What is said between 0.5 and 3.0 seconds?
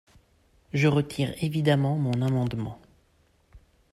Je retire évidemment mon amendement.